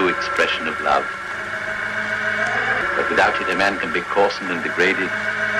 [0.00, 1.04] expression of love.
[2.96, 5.10] But without it, a man can be and degraded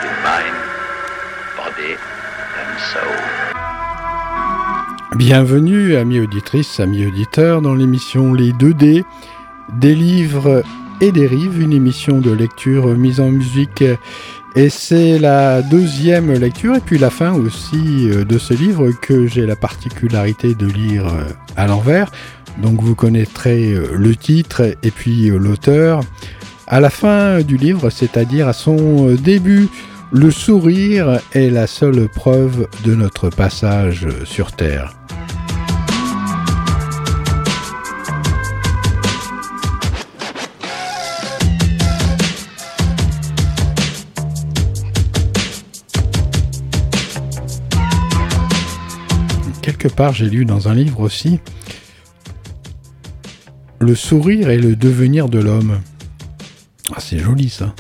[0.07, 0.57] in mind,
[1.57, 1.97] body,
[2.59, 3.53] and soul.
[5.17, 9.05] Bienvenue, amis auditrices, amis auditeurs, dans l'émission Les 2D,
[9.75, 10.63] des livres
[11.03, 13.85] et des rives, une émission de lecture mise en musique.
[14.55, 19.27] Et c'est la deuxième lecture, et puis la fin aussi euh, de ce livre que
[19.27, 21.25] j'ai la particularité de lire euh,
[21.57, 22.11] à l'envers.
[22.61, 26.01] Donc vous connaîtrez euh, le titre et puis l'auteur.
[26.67, 29.69] À la fin du livre, c'est-à-dire à son début,
[30.11, 34.95] le sourire est la seule preuve de notre passage sur Terre.
[49.63, 51.41] Quelque part, j'ai lu dans un livre aussi,
[53.83, 55.81] le sourire est le devenir de l'homme.
[56.95, 57.75] Ah, c'est joli ça.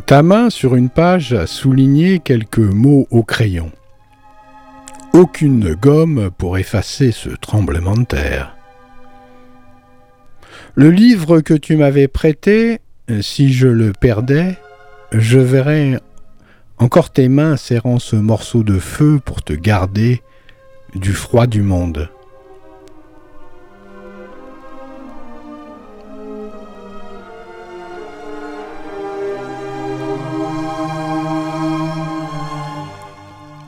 [0.00, 3.70] Ta main sur une page a souligné quelques mots au crayon.
[5.12, 8.56] Aucune gomme pour effacer ce tremblement de terre.
[10.74, 12.80] Le livre que tu m'avais prêté,
[13.20, 14.58] si je le perdais,
[15.12, 16.00] je verrais
[16.78, 20.22] encore tes mains serrant ce morceau de feu pour te garder
[20.96, 22.10] du froid du monde.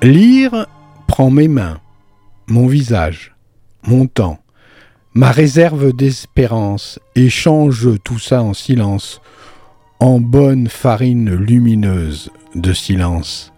[0.06, 0.68] Lire
[1.08, 1.80] prend mes mains,
[2.46, 3.34] mon visage,
[3.88, 4.38] mon temps,
[5.14, 9.20] ma réserve d'espérance et change tout ça en silence,
[9.98, 13.52] en bonne farine lumineuse de silence.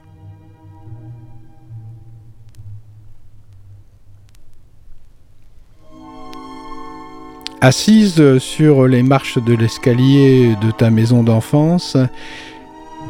[7.61, 11.99] Assise sur les marches de l'escalier de ta maison d'enfance,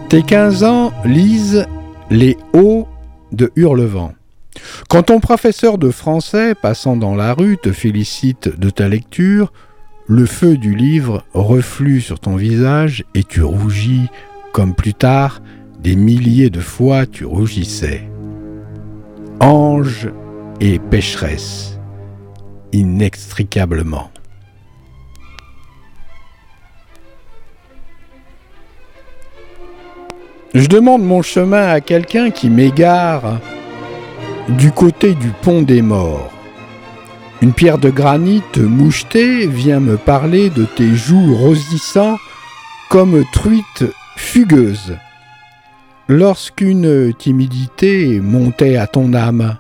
[0.09, 1.69] tes quinze ans lisent
[2.11, 2.89] les hauts
[3.33, 4.13] de Hurlevent.
[4.89, 9.53] Quand ton professeur de français, passant dans la rue, te félicite de ta lecture,
[10.07, 14.09] le feu du livre reflue sur ton visage et tu rougis
[14.53, 15.43] comme plus tard
[15.81, 18.09] des milliers de fois tu rougissais.
[19.41, 20.11] Ange
[20.61, 21.79] et pécheresse,
[22.73, 24.11] inextricablement.
[30.59, 33.39] Je demande mon chemin à quelqu'un qui m'égare
[34.49, 36.33] du côté du pont des morts.
[37.41, 42.19] Une pierre de granit mouchetée vient me parler de tes joues rosissant
[42.91, 43.85] comme truites
[44.17, 44.97] fugueuses.
[46.09, 49.59] Lorsqu'une timidité montait à ton âme,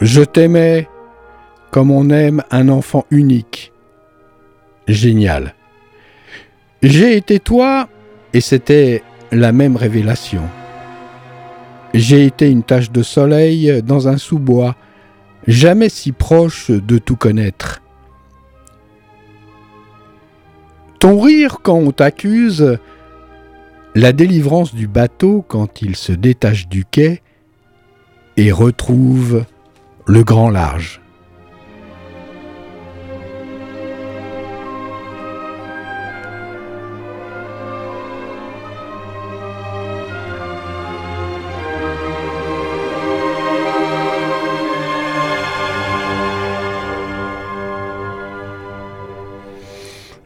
[0.00, 0.88] Je t'aimais
[1.70, 3.72] comme on aime un enfant unique.
[4.88, 5.54] Génial.
[6.82, 7.88] J'ai été toi
[8.32, 10.42] et c'était la même révélation.
[11.92, 14.74] J'ai été une tache de soleil dans un sous-bois,
[15.46, 17.82] jamais si proche de tout connaître.
[20.98, 22.78] Ton rire quand on t'accuse,
[23.94, 27.22] la délivrance du bateau quand il se détache du quai
[28.36, 29.44] et retrouve
[30.10, 31.00] le grand large.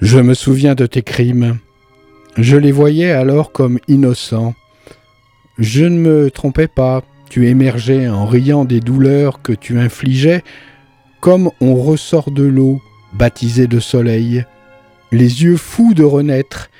[0.00, 1.58] Je me souviens de tes crimes.
[2.38, 4.54] Je les voyais alors comme innocents.
[5.58, 10.42] Je ne me trompais pas, tu émergeais en riant des douleurs que tu infligeais,
[11.20, 12.80] comme on ressort de l'eau,
[13.12, 14.44] baptisé de soleil,
[15.12, 16.70] les yeux fous de renaître.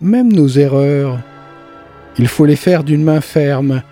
[0.00, 1.20] Même nos erreurs,
[2.18, 3.82] il faut les faire d'une main ferme.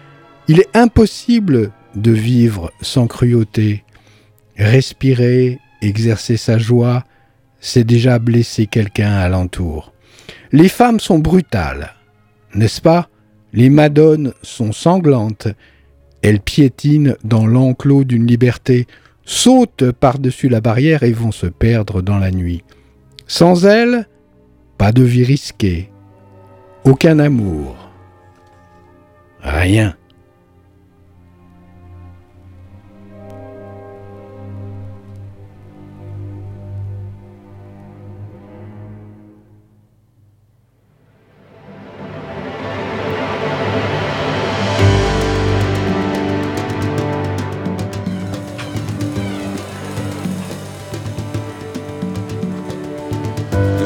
[0.48, 3.84] Il est impossible de vivre sans cruauté.
[4.56, 7.04] Respirer, exercer sa joie,
[7.60, 9.92] c'est déjà blesser quelqu'un alentour.
[10.52, 11.94] Les femmes sont brutales,
[12.54, 13.08] n'est-ce pas?
[13.54, 15.46] Les madones sont sanglantes.
[16.22, 18.88] Elles piétinent dans l'enclos d'une liberté,
[19.24, 22.64] sautent par-dessus la barrière et vont se perdre dans la nuit.
[23.28, 24.08] Sans elles,
[24.76, 25.88] pas de vie risquée,
[26.84, 27.76] aucun amour,
[29.40, 29.94] rien.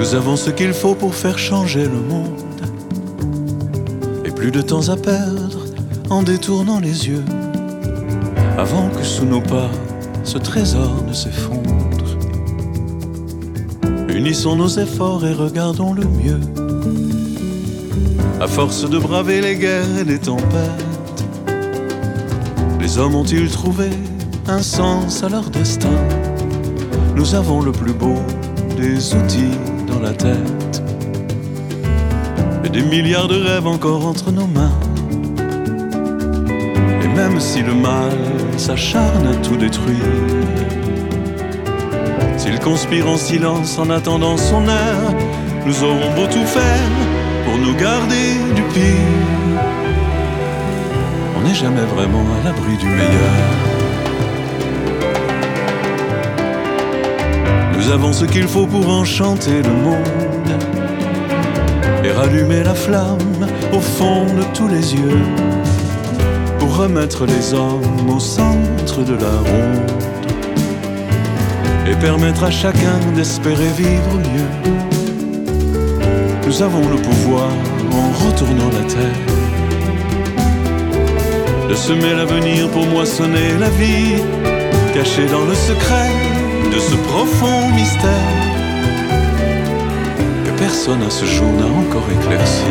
[0.09, 2.41] Nous avons ce qu'il faut pour faire changer le monde.
[4.25, 5.59] Et plus de temps à perdre
[6.09, 7.23] en détournant les yeux.
[8.57, 9.71] Avant que sous nos pas
[10.25, 12.17] ce trésor ne s'effondre.
[14.09, 16.41] Unissons nos efforts et regardons le mieux.
[18.41, 20.87] À force de braver les guerres et les tempêtes,
[22.81, 23.91] les hommes ont-ils trouvé
[24.47, 25.99] un sens à leur destin?
[27.15, 28.17] Nous avons le plus beau
[28.79, 29.68] des outils
[30.01, 30.83] la tête.
[32.65, 34.73] Et des milliards de rêves encore entre nos mains.
[37.03, 38.13] Et même si le mal
[38.57, 39.97] s'acharne à tout détruire,
[42.37, 45.15] s'il conspire en silence en attendant son heure,
[45.67, 46.91] nous aurons beau tout faire
[47.45, 49.63] pour nous garder du pire.
[51.37, 53.78] On n'est jamais vraiment à l'abri du meilleur.
[57.79, 60.53] Nous avons ce qu'il faut pour enchanter le monde
[62.03, 65.23] et rallumer la flamme au fond de tous les yeux
[66.59, 69.93] pour remettre les hommes au centre de la ronde
[71.89, 74.73] et permettre à chacun d'espérer vivre mieux.
[76.47, 77.49] Nous avons le pouvoir
[77.93, 79.25] en retournant la terre
[81.69, 84.21] de semer l'avenir pour moissonner la vie
[84.95, 86.18] cachée dans le secret
[86.79, 88.13] de ce profond mystère
[90.45, 92.63] que personne à ce jour n'a encore éclairci.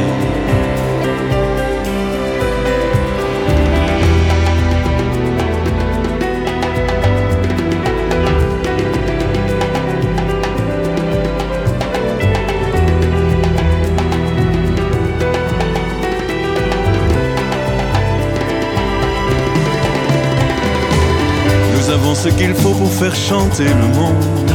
[22.29, 24.51] Ce qu'il faut pour faire chanter le monde.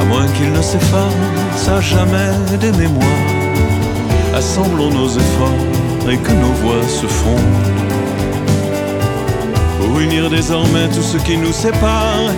[0.00, 3.32] À moins qu'il ne s'efface à jamais des mémoires.
[4.34, 7.70] Assemblons nos efforts et que nos voix se fondent.
[9.78, 12.30] Pour unir désormais tout ce qui nous sépare,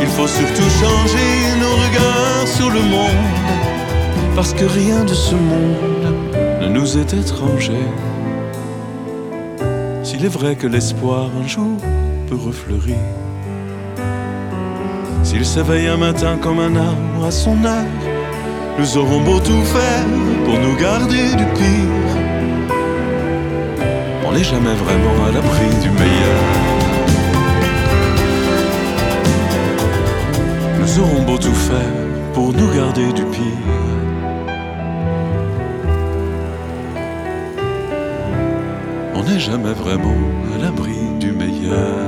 [0.00, 1.30] il faut surtout changer
[1.62, 3.24] nos regards sur le monde.
[4.34, 6.14] Parce que rien de ce monde
[6.62, 7.84] ne nous est étranger.
[10.02, 11.78] S'il est vrai que l'espoir un jour
[12.28, 12.96] peut refleurir.
[15.22, 17.84] S'il s'éveille un matin comme un arbre à son heure,
[18.78, 20.06] nous aurons beau tout faire
[20.44, 22.12] pour nous garder du pire.
[24.26, 26.42] On n'est jamais vraiment à l'abri du meilleur.
[30.80, 31.94] Nous aurons beau tout faire
[32.32, 33.42] pour nous garder du pire.
[39.14, 40.18] On n'est jamais vraiment
[40.54, 41.13] à l'abri
[41.64, 42.04] du meilleur.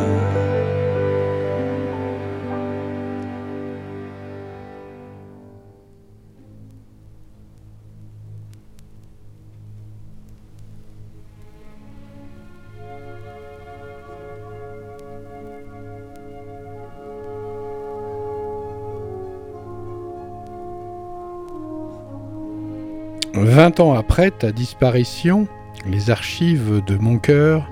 [23.34, 25.46] Vingt ans après ta disparition,
[25.86, 27.70] les archives de mon cœur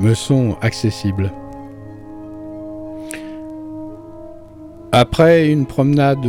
[0.00, 1.32] me sont accessibles.
[4.92, 6.26] Après une promenade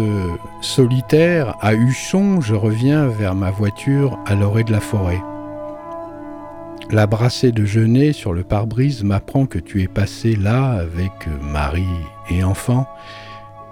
[0.61, 5.21] solitaire à Huchon, je reviens vers ma voiture à l'orée de la forêt.
[6.89, 11.87] La brassée de genêt sur le pare-brise m'apprend que tu es passé là avec mari
[12.29, 12.87] et enfant,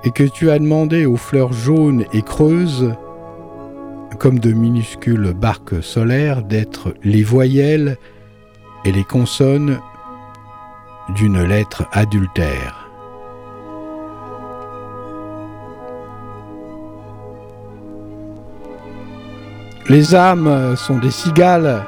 [0.03, 2.93] et que tu as demandé aux fleurs jaunes et creuses,
[4.19, 7.97] comme de minuscules barques solaires, d'être les voyelles
[8.86, 9.80] et les consonnes
[11.10, 12.88] d'une lettre adultère.
[19.88, 21.84] Les âmes sont des cigales.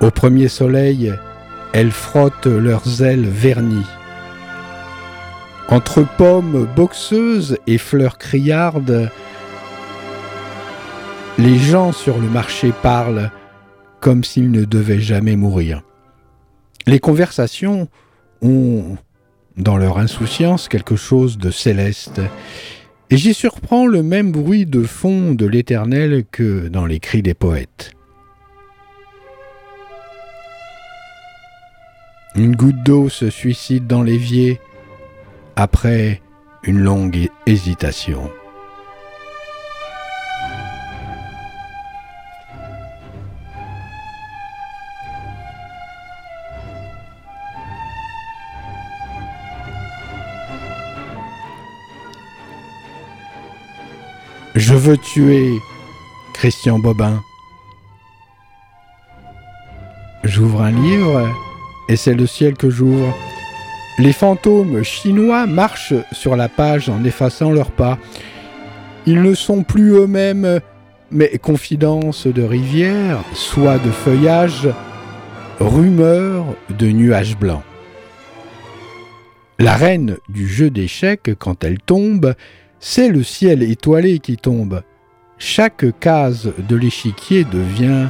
[0.00, 1.14] Au premier soleil,
[1.72, 3.86] elles frottent leurs ailes vernies.
[5.68, 9.10] Entre pommes boxeuses et fleurs criardes,
[11.38, 13.30] les gens sur le marché parlent
[14.00, 15.82] comme s'ils ne devaient jamais mourir.
[16.86, 17.88] Les conversations
[18.42, 18.96] ont,
[19.56, 22.20] dans leur insouciance, quelque chose de céleste,
[23.10, 27.34] et j'y surprends le même bruit de fond de l'éternel que dans les cris des
[27.34, 27.92] poètes.
[32.34, 34.60] Une goutte d'eau se suicide dans l'évier
[35.56, 36.22] après
[36.62, 38.30] une longue hésitation.
[54.58, 55.60] Je veux tuer
[56.34, 57.22] Christian Bobin.
[60.24, 61.28] J'ouvre un livre
[61.88, 63.16] et c'est le ciel que j'ouvre.
[64.00, 67.98] Les fantômes chinois marchent sur la page en effaçant leurs pas.
[69.06, 70.58] Ils ne sont plus eux-mêmes,
[71.12, 74.68] mais confidences de rivière, soit de feuillage,
[75.60, 77.62] rumeurs de nuages blancs.
[79.60, 82.34] La reine du jeu d'échecs, quand elle tombe,
[82.80, 84.82] c'est le ciel étoilé qui tombe.
[85.38, 88.08] Chaque case de l'échiquier devient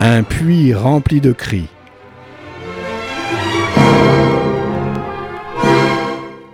[0.00, 1.68] un puits rempli de cris.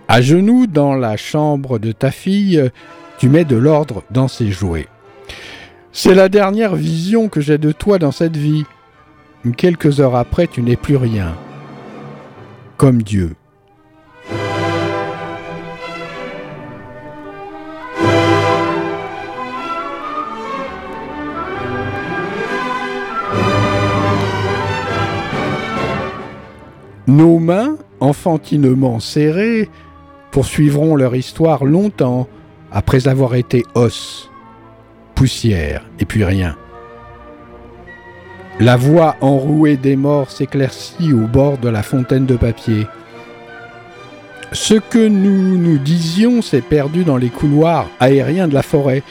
[0.08, 2.70] À genoux dans la chambre de ta fille,
[3.18, 4.88] tu mets de l'ordre dans ses jouets.
[5.92, 8.64] C'est la dernière vision que j'ai de toi dans cette vie.
[9.56, 11.34] Quelques heures après, tu n'es plus rien.
[12.76, 13.34] Comme Dieu.
[27.16, 29.70] Nos mains, enfantinement serrées,
[30.32, 32.28] poursuivront leur histoire longtemps
[32.70, 34.30] après avoir été os,
[35.14, 36.58] poussière et puis rien.
[38.60, 42.86] La voix enrouée des morts s'éclaircit au bord de la fontaine de papier.
[44.52, 49.02] Ce que nous nous disions s'est perdu dans les couloirs aériens de la forêt.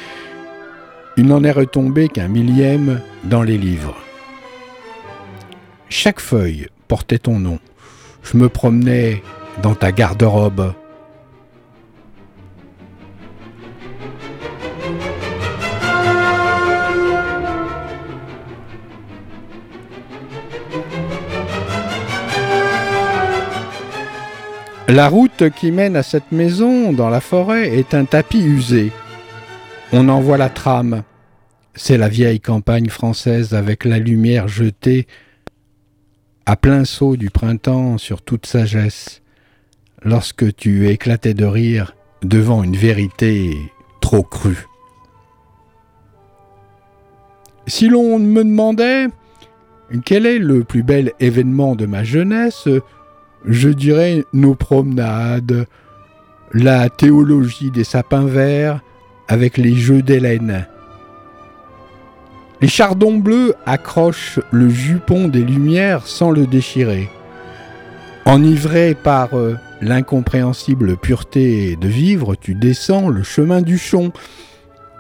[1.18, 3.98] Il n'en est retombé qu'un millième dans les livres.
[5.90, 7.58] Chaque feuille portait ton nom.
[8.26, 9.22] Je me promenais
[9.62, 10.74] dans ta garde-robe.
[24.88, 28.92] La route qui mène à cette maison dans la forêt est un tapis usé.
[29.92, 31.04] On en voit la trame.
[31.74, 35.08] C'est la vieille campagne française avec la lumière jetée
[36.46, 39.22] à plein saut du printemps sur toute sagesse,
[40.04, 43.58] lorsque tu éclatais de rire devant une vérité
[44.00, 44.68] trop crue.
[47.68, 49.08] Si l'on me demandait
[50.06, 52.68] quel est le plus bel événement de ma jeunesse,
[53.46, 55.66] je dirais nos promenades,
[56.54, 58.82] la théologie des sapins verts
[59.28, 60.68] avec les jeux d'Hélène,
[62.66, 67.12] les chardons bleus accrochent le jupon des lumières sans le déchirer.
[68.26, 74.12] Enivré par euh, l'incompréhensible pureté de vivre, tu descends le chemin du chon,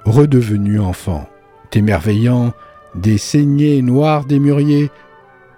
[0.03, 1.27] redevenu enfant,
[1.71, 2.53] t'émerveillant
[2.93, 4.91] des saignées noires des mûriers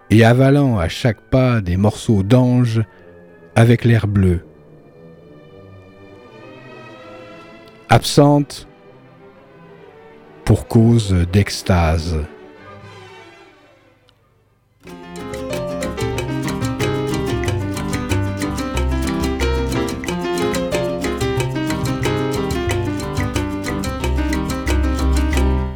[0.10, 2.84] et avalant à chaque pas des morceaux d'ange
[3.54, 4.46] avec l'air bleu.
[7.90, 8.67] Absente,
[10.48, 12.16] pour cause d'extase.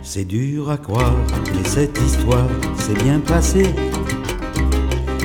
[0.01, 1.17] C'est dur à croire,
[1.53, 2.47] mais cette histoire
[2.77, 3.75] s'est bien passée.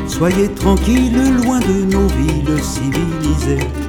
[0.09, 3.86] Soyez tranquilles, loin de nos villes civilisées.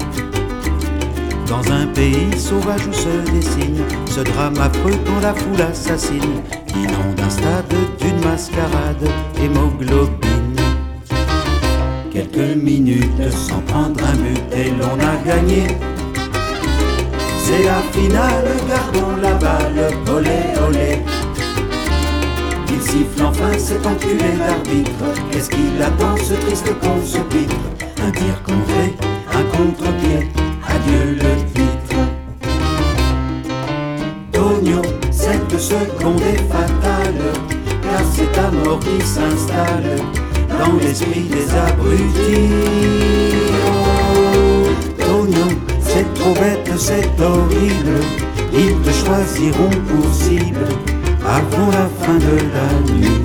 [1.47, 6.41] Dans un pays sauvage où se dessine ce drame affreux quand la foule assassine,
[6.75, 9.07] inonde un stade d'une mascarade
[9.41, 10.55] hémoglobine.
[12.11, 15.67] Quelques minutes sans prendre un but et l'on a gagné.
[17.43, 20.99] c'est la finale, gardons la balle, olé olé.
[22.69, 25.05] Il siffle enfin cet enculé d'arbitre.
[25.31, 27.55] Qu'est-ce qu'il attend ce triste qu'on se pitre?
[28.05, 28.95] Un tir contré,
[29.33, 30.29] un contre-pied,
[30.77, 31.99] adieu le titre.
[34.31, 34.81] Tonio,
[35.11, 37.23] cette seconde est fatale,
[37.83, 39.97] car c'est ta mort qui s'installe
[40.49, 42.49] dans l'esprit des abrutis.
[44.99, 45.47] Tonio,
[45.81, 47.97] c'est trop bête, c'est horrible,
[48.53, 50.67] ils te choisiront pour cible
[51.25, 53.21] avant la fin de la nuit.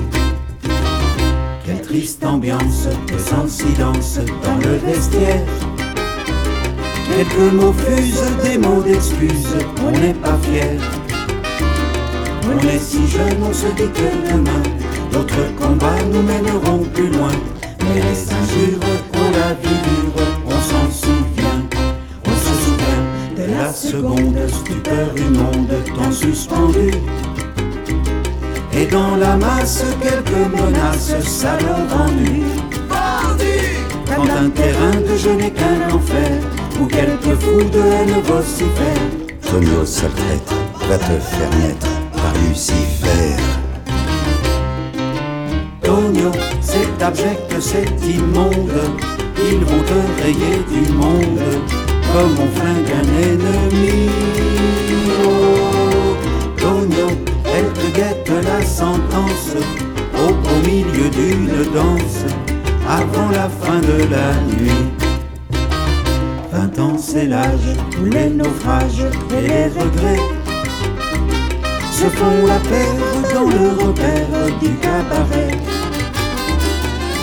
[1.65, 5.41] Quelle triste ambiance, sans silence dans le vestiaire.
[7.15, 9.55] Quelques mots fusent, des mots d'excuses,
[9.85, 10.79] on n'est pas fier.
[12.45, 14.63] On est si jeune, on se dit que demain,
[15.11, 17.31] d'autres combats nous mèneront plus loin.
[17.81, 18.79] Mais les injures
[19.11, 21.61] pour la vie dure, on s'en souvient.
[22.25, 23.05] On se souvient
[23.37, 26.91] de la seconde stupeur immonde, temps suspendu.
[28.75, 32.41] Et dans la masse, quelques menaces, salauds vendus.
[34.07, 36.41] Quand un terrain de jeu n'est qu'un enfer,
[36.79, 39.23] où quelques fous de haine vocifèrent.
[39.49, 40.53] Tonio, sale traître,
[40.89, 43.35] va te faire naître par Lucifer.
[45.81, 48.81] Tonio, c'est abject, c'est immonde.
[49.51, 51.39] Ils vont te rayer du monde,
[52.13, 54.09] comme on flingue un ennemi.
[55.23, 56.15] Oh,
[56.57, 57.07] Tonio,
[57.45, 59.55] elle te guette la sentence
[60.15, 62.25] au beau milieu d'une danse
[62.87, 65.02] avant la fin de la nuit.
[66.75, 70.21] Vingt ans, c'est où les naufrages et les regrets
[71.91, 75.51] se font la paire dans le repère du cabaret.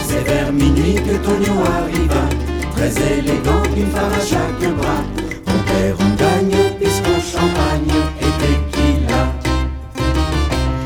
[0.07, 2.29] C'est vers minuit que Tonio arriva,
[2.73, 5.05] très élégant, une femme à chaque bras.
[5.47, 9.33] On perd, on gagne, pisco, champagne et tequila.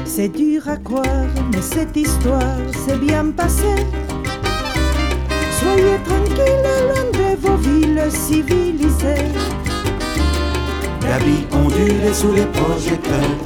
[0.05, 1.05] C'est dur à croire,
[1.53, 3.87] mais cette histoire s'est bien passée.
[5.61, 9.33] Soyez tranquilles, loin vos villes civilisées.
[11.03, 13.39] La vie ondule sous les projecteurs.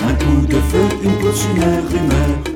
[0.00, 2.55] Un coup de feu, une course, une rumeur.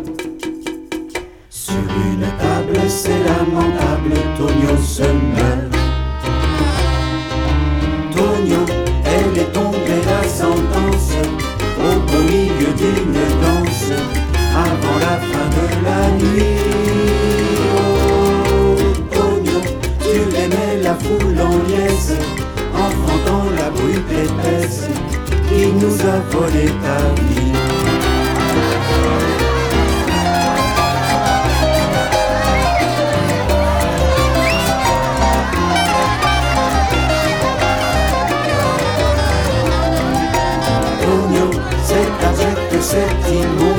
[43.30, 43.69] C'est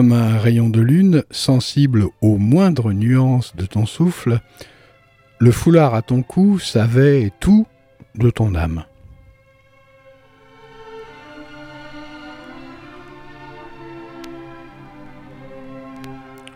[0.00, 4.40] comme un rayon de lune, sensible aux moindres nuances de ton souffle,
[5.38, 7.66] le foulard à ton cou savait tout
[8.14, 8.84] de ton âme.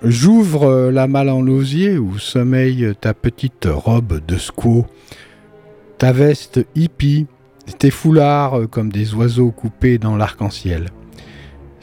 [0.02, 4.86] J'ouvre la malle en osier où sommeille ta petite robe de squaw,
[5.98, 7.26] ta veste hippie,
[7.78, 10.88] tes foulards comme des oiseaux coupés dans l'arc-en-ciel.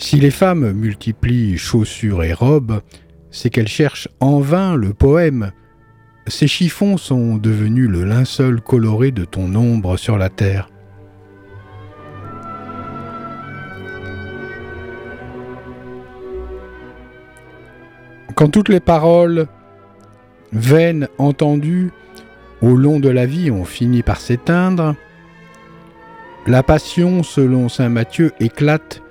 [0.01, 2.81] Si les femmes multiplient chaussures et robes,
[3.29, 5.51] c'est qu'elles cherchent en vain le poème.
[6.25, 10.69] Ces chiffons sont devenus le linceul coloré de ton ombre sur la terre.
[18.35, 19.47] Quand toutes les paroles
[20.51, 21.91] vaines entendues
[22.63, 24.95] au long de la vie ont fini par s'éteindre,
[26.47, 29.03] la passion, selon Saint Matthieu, éclate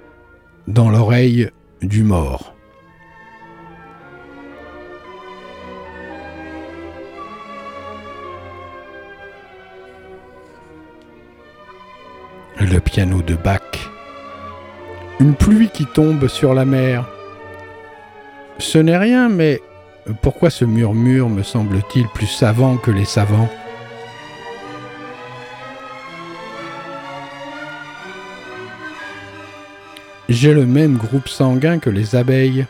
[0.71, 1.51] dans l'oreille
[1.83, 2.55] du mort.
[12.61, 13.61] Le piano de Bach.
[15.19, 17.09] Une pluie qui tombe sur la mer.
[18.59, 19.61] Ce n'est rien, mais
[20.23, 23.49] pourquoi ce murmure me semble-t-il plus savant que les savants?
[30.31, 32.65] J'ai le même groupe sanguin que les abeilles,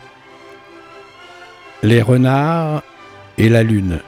[1.83, 2.83] les renards
[3.37, 4.01] et la lune.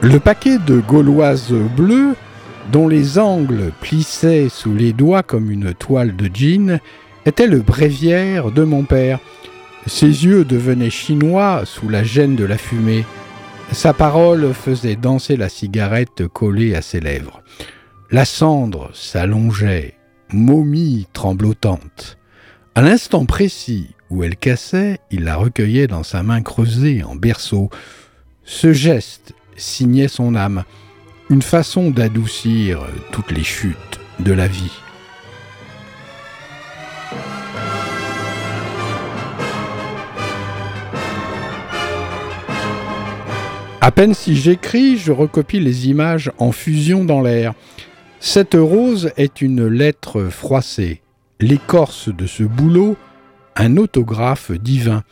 [0.00, 2.16] Le paquet de gauloises bleues,
[2.70, 6.80] dont les angles plissaient sous les doigts comme une toile de jean,
[7.26, 9.18] était le bréviaire de mon père.
[9.86, 13.04] Ses yeux devenaient chinois sous la gêne de la fumée.
[13.72, 17.42] Sa parole faisait danser la cigarette collée à ses lèvres.
[18.10, 19.94] La cendre s'allongeait,
[20.32, 22.18] momie tremblotante.
[22.74, 27.70] À l'instant précis où elle cassait, il la recueillait dans sa main creusée en berceau.
[28.44, 30.64] Ce geste signait son âme,
[31.32, 34.70] une façon d'adoucir toutes les chutes de la vie.
[43.80, 47.54] À peine si j'écris, je recopie les images en fusion dans l'air.
[48.20, 51.00] Cette rose est une lettre froissée,
[51.40, 52.94] l'écorce de ce boulot,
[53.56, 55.02] un autographe divin,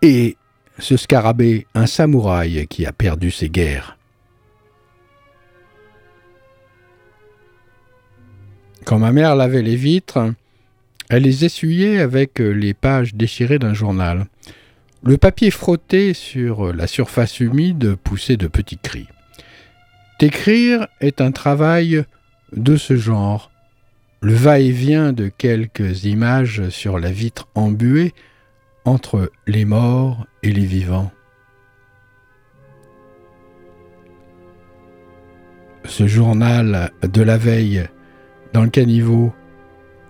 [0.00, 0.38] et
[0.78, 3.99] ce scarabée, un samouraï qui a perdu ses guerres.
[8.84, 10.32] Quand ma mère lavait les vitres,
[11.08, 14.26] elle les essuyait avec les pages déchirées d'un journal.
[15.02, 19.08] Le papier frotté sur la surface humide poussait de petits cris.
[20.20, 22.04] Écrire est un travail
[22.54, 23.50] de ce genre.
[24.20, 28.12] Le va-et-vient de quelques images sur la vitre embuée
[28.84, 31.10] entre les morts et les vivants.
[35.86, 37.88] Ce journal de la veille
[38.52, 39.32] dans le caniveau,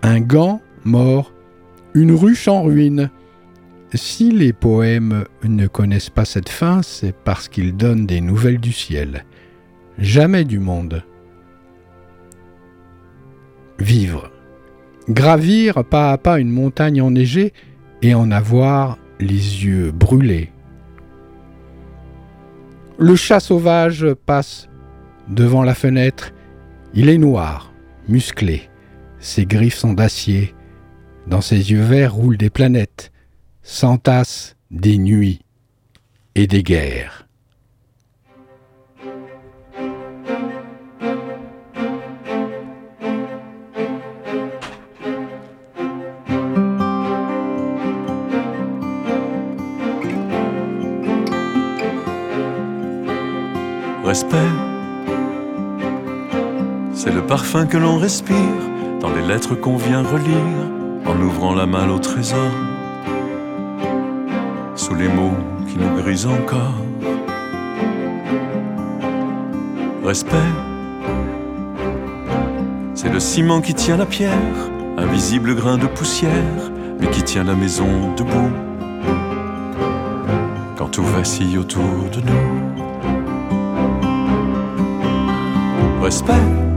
[0.01, 1.33] un gant mort,
[1.93, 3.09] une ruche en ruine.
[3.93, 8.71] Si les poèmes ne connaissent pas cette fin, c'est parce qu'ils donnent des nouvelles du
[8.71, 9.25] ciel,
[9.97, 11.03] jamais du monde.
[13.79, 14.31] Vivre.
[15.09, 17.53] Gravir pas à pas une montagne enneigée,
[18.01, 20.51] et en avoir les yeux brûlés.
[22.97, 24.69] Le chat sauvage passe
[25.27, 26.33] devant la fenêtre.
[26.93, 27.70] Il est noir,
[28.07, 28.69] musclé.
[29.19, 30.53] Ses griffes sont d'acier.
[31.27, 33.11] Dans ses yeux verts roulent des planètes,
[33.61, 35.41] s'entassent des nuits
[36.35, 37.27] et des guerres.
[54.11, 54.70] respect.
[57.03, 58.37] C'est le parfum que l'on respire
[58.99, 60.69] dans les lettres qu'on vient relire
[61.07, 62.51] en ouvrant la malle au trésor.
[64.75, 65.33] Sous les mots
[65.67, 66.75] qui nous grisent encore.
[70.03, 70.37] Respect.
[72.93, 74.37] C'est le ciment qui tient la pierre,
[74.95, 78.51] invisible grain de poussière, mais qui tient la maison debout.
[80.77, 82.61] Quand tout vacille autour de nous.
[86.03, 86.70] respect.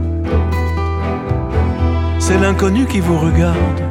[2.27, 3.81] C'est l'inconnu qui vous regarde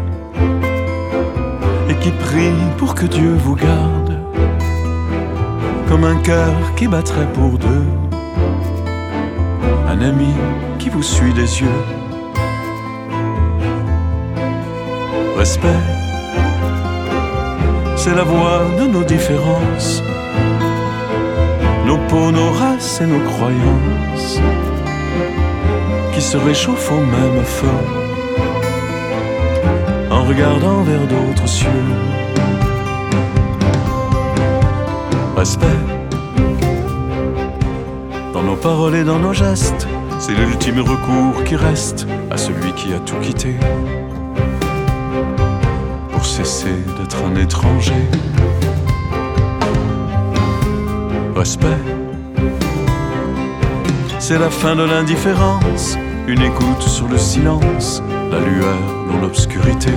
[1.88, 4.18] et qui prie pour que Dieu vous garde,
[5.88, 7.86] comme un cœur qui battrait pour deux,
[9.88, 10.34] un ami
[10.80, 11.80] qui vous suit des yeux.
[15.38, 15.84] Respect,
[17.94, 20.02] c'est la voix de nos différences,
[21.86, 24.40] nos peaux, nos races et nos croyances
[26.12, 28.03] qui se réchauffe au même feu
[30.26, 31.68] regardant vers d'autres cieux.
[35.36, 35.66] Respect
[38.32, 39.86] dans nos paroles et dans nos gestes,
[40.18, 43.54] c'est l'ultime recours qui reste à celui qui a tout quitté
[46.10, 48.08] pour cesser d'être un étranger.
[51.36, 51.78] Respect
[54.26, 59.92] c'est la fin de l'indifférence, une écoute sur le silence, la lueur dans l'obscurité.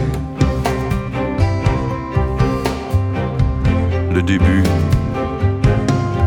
[4.17, 4.63] le début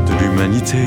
[0.07, 0.79] de l'humanité.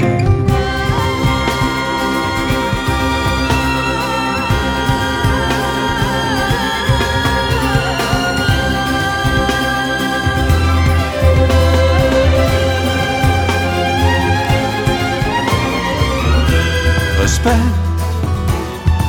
[17.19, 17.49] Respect,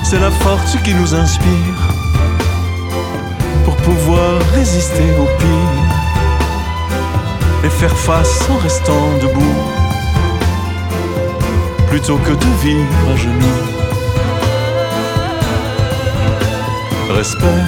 [0.02, 1.48] c'est la force qui nous inspire
[3.64, 5.83] pour pouvoir résister au pire
[7.74, 9.58] faire face en restant debout.
[11.88, 13.60] Plutôt que de vivre à genoux.
[17.10, 17.64] Respect,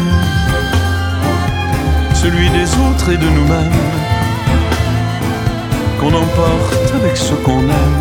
[2.15, 3.83] celui des autres et de nous-mêmes,
[6.01, 8.01] qu'on emporte avec ce qu'on aime.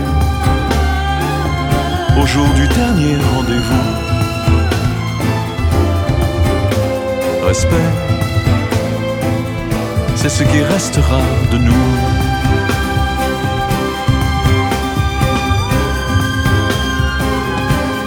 [2.22, 3.90] Au jour du dernier rendez-vous.
[7.46, 7.92] Respect,
[10.28, 11.74] c'est ce qui restera de nous.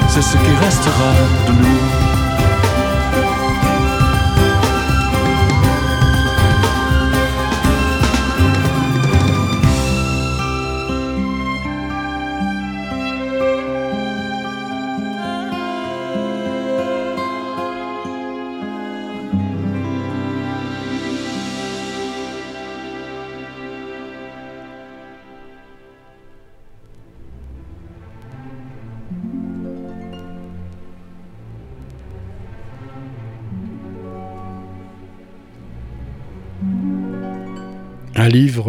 [0.09, 1.13] C'est ce qui restera
[1.47, 2.08] de nous.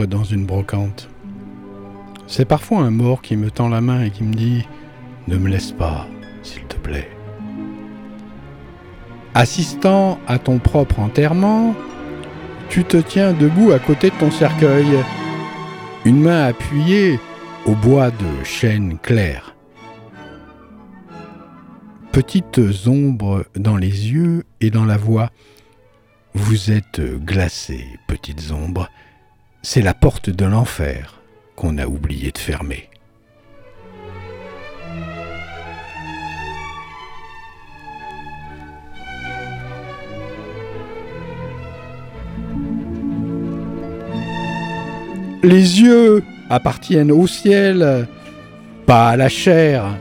[0.08, 1.10] Dans une brocante.
[2.26, 4.60] C'est parfois un mort qui me tend la main et qui me dit⁇
[5.28, 6.08] Ne me laisse pas,
[6.42, 7.10] s'il te plaît⁇
[9.36, 11.76] Assistant à ton propre enterrement,
[12.70, 14.88] tu te tiens debout à côté de ton cercueil,
[16.06, 17.20] une main appuyée
[17.66, 19.54] au bois de chêne clair.
[22.14, 25.30] Petites ombres dans les yeux et dans la voix.
[26.34, 28.88] Vous êtes glacées, petites ombres
[29.62, 31.20] c'est la porte de l'enfer
[31.56, 32.90] qu'on a oublié de fermer.
[45.42, 48.08] Les yeux appartiennent au ciel,
[48.86, 49.98] pas à la chair.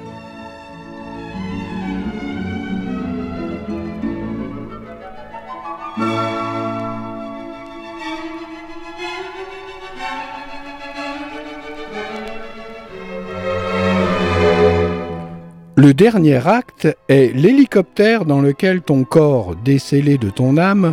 [15.88, 20.92] Le dernier acte est l'hélicoptère dans lequel ton corps, décellé de ton âme,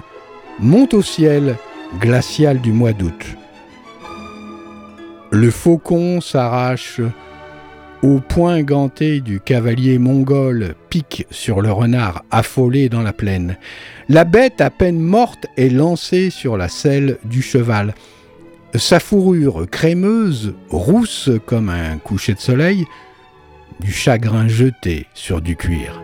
[0.58, 1.58] monte au ciel
[2.00, 3.36] glacial du mois d'août.
[5.32, 7.02] Le faucon s'arrache
[8.04, 13.58] au point ganté du cavalier mongol pique sur le renard affolé dans la plaine.
[14.08, 17.96] La bête à peine morte est lancée sur la selle du cheval.
[18.76, 22.86] Sa fourrure crémeuse, rousse comme un coucher de soleil,
[23.80, 26.02] du chagrin jeté sur du cuir.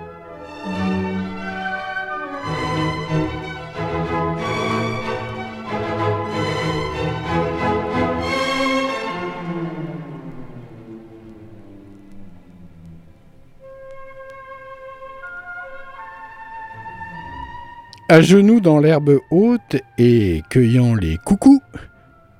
[18.12, 21.62] À genoux dans l'herbe haute et cueillant les coucous,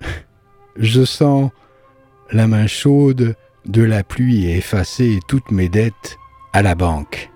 [0.76, 1.50] je sens
[2.34, 6.18] la main chaude de la pluie et effacer toutes mes dettes
[6.54, 7.31] à la banque.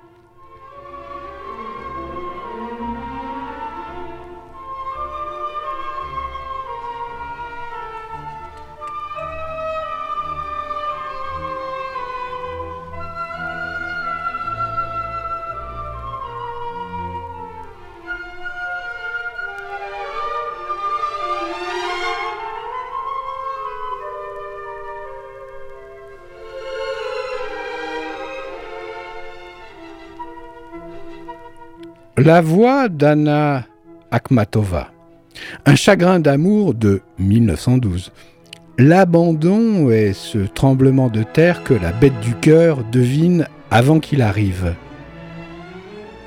[32.26, 33.68] La voix d'Anna
[34.10, 34.88] Akhmatova.
[35.68, 38.12] Un chagrin d'amour de 1912.
[38.80, 44.74] L'abandon est ce tremblement de terre que la bête du cœur devine avant qu'il arrive.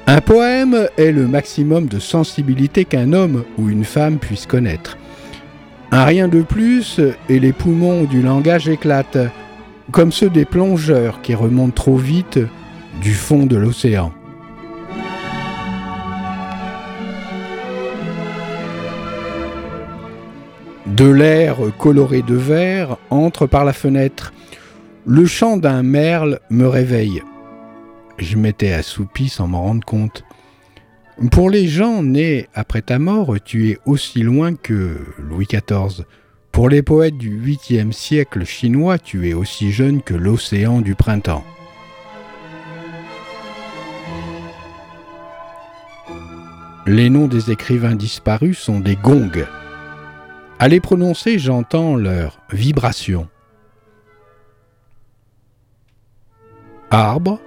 [0.07, 4.99] Un poème est le maximum de sensibilité qu'un homme ou une femme puisse connaître.
[5.91, 9.33] Un rien de plus et les poumons du langage éclatent,
[9.91, 12.39] comme ceux des plongeurs qui remontent trop vite
[13.03, 14.13] du fond de l'océan.
[20.99, 24.33] de l'air coloré de vert entre par la fenêtre.
[25.07, 27.23] Le chant d'un merle me réveille.
[28.19, 30.25] Je m'étais assoupi sans m'en rendre compte.
[31.31, 36.05] Pour les gens nés après ta mort, tu es aussi loin que Louis XIV.
[36.51, 41.45] Pour les poètes du 8e siècle chinois, tu es aussi jeune que l'océan du printemps.
[46.87, 49.47] Les noms des écrivains disparus sont des gongs.
[50.61, 53.29] À les prononcer, j'entends leur vibration.
[56.91, 57.39] Arbre,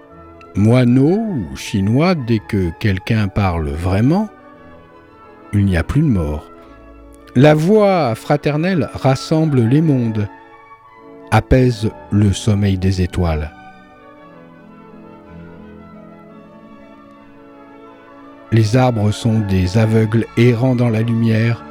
[0.55, 4.29] moineau ou chinois, dès que quelqu'un parle vraiment,
[5.51, 6.49] il n'y a plus de mort.
[7.35, 10.29] La voix fraternelle rassemble les mondes,
[11.31, 13.51] apaise le sommeil des étoiles.
[18.53, 21.63] Les arbres sont des aveugles errants dans la lumière,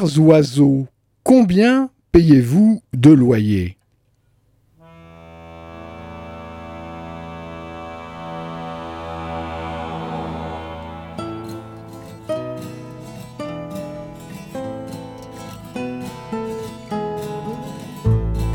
[0.00, 0.86] Oiseaux,
[1.22, 3.76] combien payez-vous de loyer?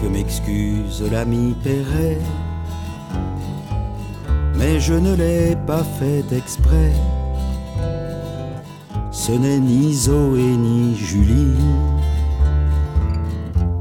[0.01, 2.17] Que m'excuse l'ami Perret,
[4.57, 6.91] mais je ne l'ai pas fait exprès
[9.15, 11.55] ce n'est ni Zoé ni Julie.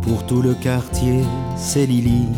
[0.01, 1.25] Pour tout le quartier,
[1.57, 2.29] c'est Lily.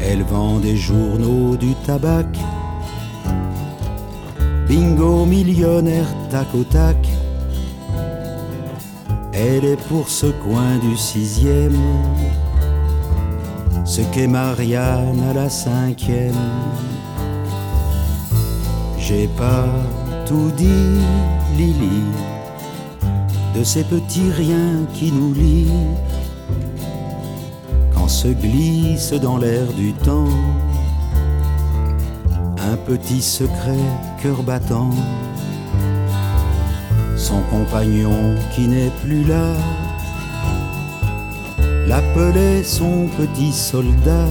[0.00, 2.30] Elle vend des journaux, du tabac.
[4.68, 6.96] Bingo millionnaire, tac au tac.
[9.32, 11.80] Elle est pour ce coin du sixième,
[13.84, 16.46] ce qu'est Marianne à la cinquième.
[18.98, 19.66] J'ai pas
[20.30, 21.00] tout dit
[21.56, 22.04] Lily
[23.52, 25.88] de ces petits riens qui nous lient.
[27.92, 30.36] Quand se glisse dans l'air du temps
[32.70, 33.84] un petit secret
[34.22, 34.90] cœur battant
[37.16, 39.48] son compagnon qui n'est plus là
[41.88, 44.28] l'appelait son petit soldat.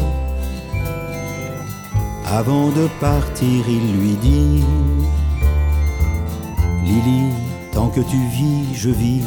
[2.26, 4.64] Avant de partir il lui dit
[8.04, 9.24] tu vis, je vis.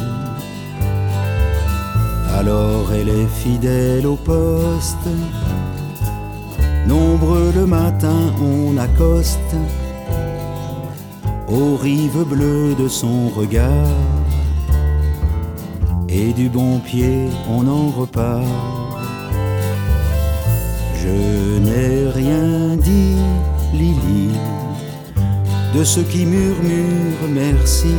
[2.33, 5.07] Alors elle est fidèle au poste.
[6.87, 9.55] Nombreux le matin, on accoste
[11.47, 13.97] aux rives bleues de son regard.
[16.09, 18.43] Et du bon pied, on en repart.
[21.01, 23.15] Je n'ai rien dit,
[23.73, 24.29] Lily
[25.73, 27.95] de ceux qui murmurent merci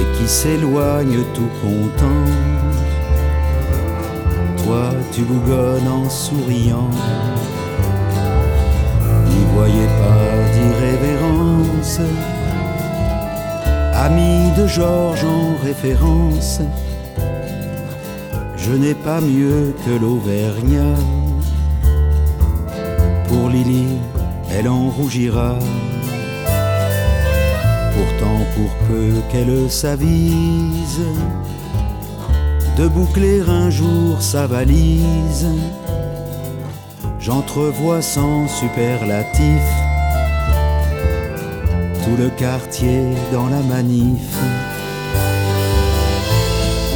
[0.00, 2.30] et qui s'éloignent tout contents.
[4.62, 6.90] Toi, tu bougonnes en souriant,
[9.28, 12.00] n'y voyez pas d'irrévérence.
[13.94, 16.60] Ami de Georges en référence,
[18.56, 20.96] je n'ai pas mieux que l'Auvergnat.
[23.28, 23.86] Pour Lily,
[24.50, 25.58] elle en rougira.
[28.56, 31.04] Pour peu qu'elle s'avise
[32.78, 35.46] de boucler un jour sa valise,
[37.20, 39.62] j'entrevois sans superlatif
[42.02, 44.22] tout le quartier dans la manif.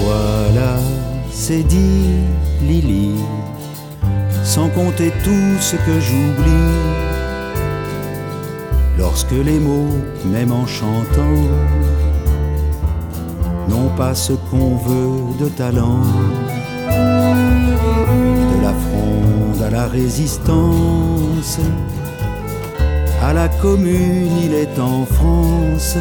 [0.03, 0.79] Voilà,
[1.31, 2.07] c'est dit,
[2.63, 3.17] Lily,
[4.45, 7.10] sans compter tout ce que j'oublie.
[9.11, 11.37] Lorsque les mots, même en chantant,
[13.69, 16.05] n'ont pas ce qu'on veut de talent,
[18.53, 21.59] de la fronde à la résistance,
[23.21, 25.99] à la commune, il est en France.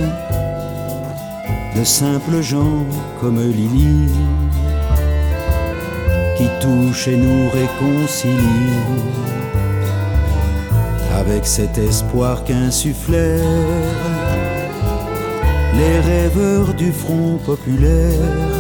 [1.76, 2.86] De simples gens
[3.20, 4.08] comme Lily
[6.38, 9.39] qui touchent et nous réconcilient
[11.20, 13.44] avec cet espoir qu'insufflèrent
[15.76, 18.56] les rêveurs du front populaire.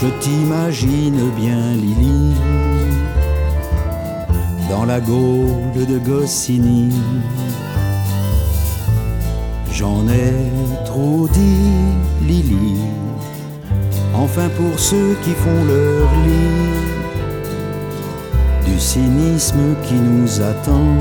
[0.00, 2.34] Je t'imagine bien Lily
[4.68, 6.92] dans la Gaule de Goscinny
[9.78, 10.32] J'en ai
[10.86, 12.76] trop dit, Lily.
[14.14, 16.85] Enfin pour ceux qui font leur lit,
[18.66, 20.98] du cynisme qui nous attend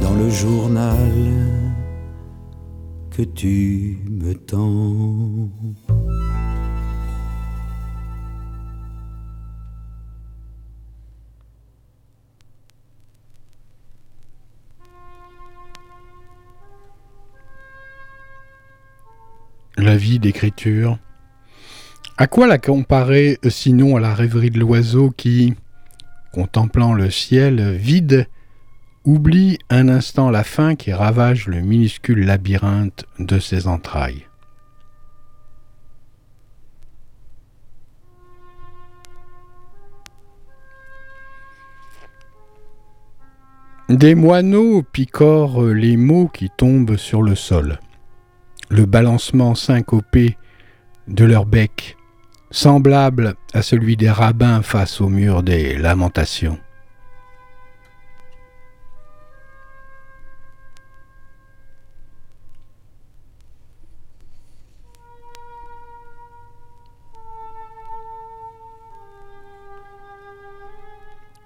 [0.00, 1.10] dans le journal
[3.10, 5.50] que tu me tends.
[19.76, 20.98] la vie d'écriture.
[22.16, 25.54] À quoi la comparer sinon à la rêverie de l'oiseau qui,
[26.32, 28.28] contemplant le ciel vide,
[29.04, 34.28] oublie un instant la faim qui ravage le minuscule labyrinthe de ses entrailles?
[43.88, 47.80] Des moineaux picorent les mots qui tombent sur le sol.
[48.70, 50.38] Le balancement syncopé
[51.08, 51.96] de leur bec,
[52.54, 56.58] semblable à celui des rabbins face au mur des lamentations.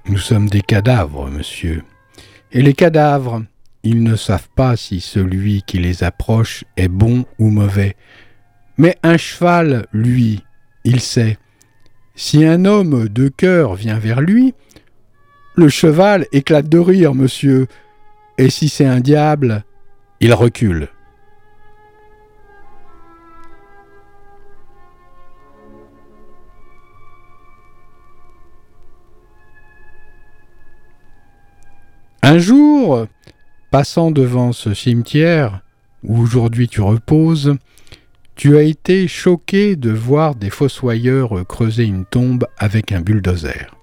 [0.04, 1.84] Nous sommes des cadavres, monsieur.
[2.52, 3.44] Et les cadavres,
[3.82, 7.96] ils ne savent pas si celui qui les approche est bon ou mauvais.
[8.76, 10.42] Mais un cheval, lui,
[10.88, 11.36] il sait.
[12.14, 14.54] Si un homme de cœur vient vers lui,
[15.54, 17.66] le cheval éclate de rire, monsieur.
[18.38, 19.64] Et si c'est un diable,
[20.20, 20.88] il recule.
[32.22, 33.06] Un jour,
[33.70, 35.60] Passant devant ce cimetière,
[36.02, 37.54] où aujourd'hui tu reposes,
[38.38, 43.76] tu as été choqué de voir des fossoyeurs creuser une tombe avec un bulldozer.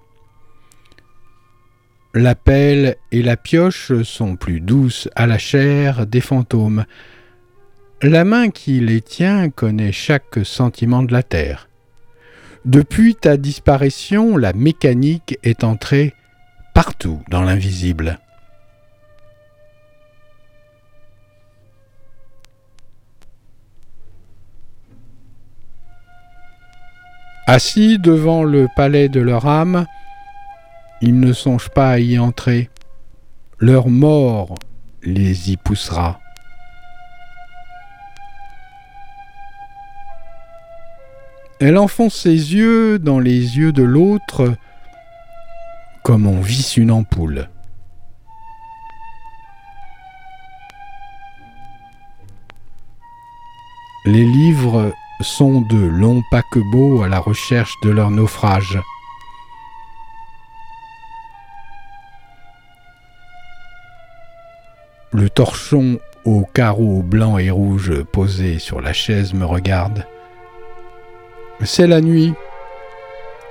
[2.13, 6.85] La pelle et la pioche sont plus douces à la chair des fantômes.
[8.01, 11.67] La main qui les tient connaît chaque sentiment de la terre.
[12.63, 16.13] Depuis ta disparition, la mécanique est entrée
[16.73, 18.19] partout dans l'invisible.
[27.47, 29.85] Assis devant le palais de leur âme,
[31.01, 32.71] ils ne songent pas à y entrer.
[33.59, 34.55] Leur mort
[35.03, 36.19] les y poussera.
[41.59, 44.55] Elle enfonce ses yeux dans les yeux de l'autre
[46.03, 47.49] comme on visse une ampoule.
[54.05, 58.79] Les livres sont de longs paquebots à la recherche de leur naufrage.
[65.11, 70.05] Le torchon aux carreaux blancs et rouges posé sur la chaise me regarde.
[71.63, 72.33] C'est la nuit.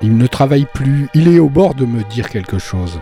[0.03, 3.01] Il ne travaille plus, il est au bord de me dire quelque chose.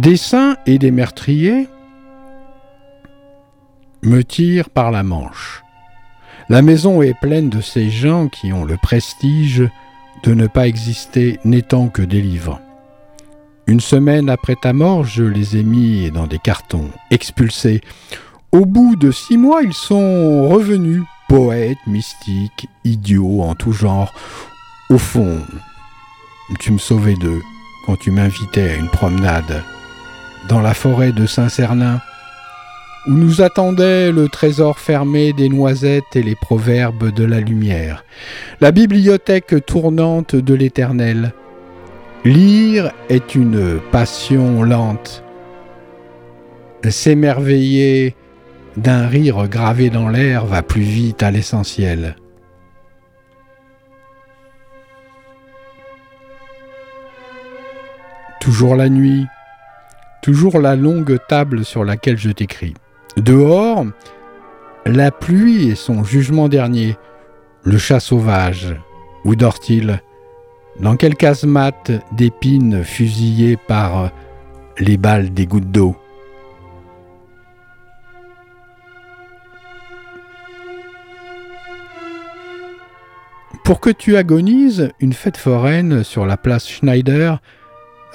[0.00, 1.68] Des saints et des meurtriers
[4.00, 5.62] me tirent par la manche.
[6.48, 9.68] La maison est pleine de ces gens qui ont le prestige
[10.22, 12.62] de ne pas exister n'étant que des livres.
[13.66, 17.82] Une semaine après ta mort, je les ai mis dans des cartons, expulsés,
[18.52, 24.14] Au bout de six mois, ils sont revenus, poètes, mystiques, idiots en tout genre.
[24.88, 25.40] Au fond,
[26.58, 27.42] tu me sauvais d'eux
[27.84, 29.62] quand tu m'invitais à une promenade
[30.48, 32.00] dans la forêt de Saint-Cernin,
[33.06, 38.04] où nous attendait le trésor fermé des noisettes et les proverbes de la lumière,
[38.60, 41.32] la bibliothèque tournante de l'Éternel.
[42.24, 45.24] Lire est une passion lente.
[46.88, 48.14] S'émerveiller
[48.76, 52.16] d'un rire gravé dans l'air va plus vite à l'essentiel.
[58.40, 59.26] Toujours la nuit,
[60.22, 62.74] toujours la longue table sur laquelle je t'écris.
[63.16, 63.86] Dehors,
[64.86, 66.96] la pluie et son jugement dernier,
[67.62, 68.74] le chat sauvage,
[69.24, 70.00] où dort-il?
[70.78, 74.10] Dans quelle casemate d'épines fusillées par
[74.78, 75.96] les balles des gouttes d'eau?
[83.64, 87.40] Pour que tu agonises, une fête foraine sur la place Schneider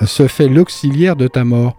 [0.04, 1.78] se fait l'auxiliaire de ta mort.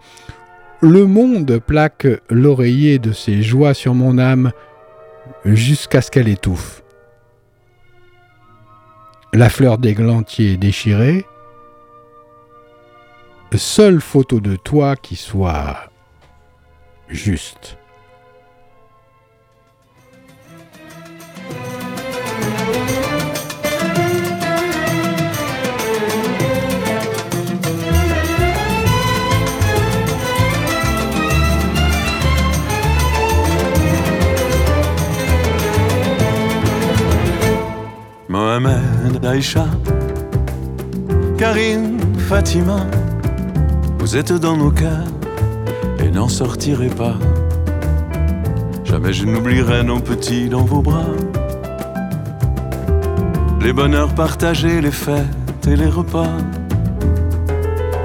[0.81, 4.51] Le monde plaque l'oreiller de ses joies sur mon âme
[5.45, 6.83] jusqu'à ce qu'elle étouffe.
[9.33, 11.25] La fleur d'églantier déchirée,
[13.55, 15.89] seule photo de toi qui soit
[17.07, 17.76] juste.
[38.59, 39.65] Mohamed, Aïcha,
[41.37, 42.87] Karine, Fatima,
[43.99, 45.05] vous êtes dans nos cœurs
[45.99, 47.17] et n'en sortirez pas.
[48.83, 51.05] Jamais je n'oublierai nos petits dans vos bras.
[53.61, 56.37] Les bonheurs partagés, les fêtes et les repas.